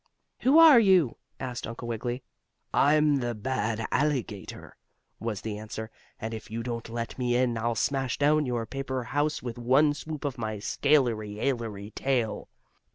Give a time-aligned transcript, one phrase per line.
[0.39, 2.23] "Who are you?" asked Uncle Wiggily.
[2.73, 4.75] "I'm the bad alligator,"
[5.19, 9.03] was the answer, "and if you don't let me in, I'll smash down your paper
[9.03, 12.49] house with one swoop of my scalery ailery tail."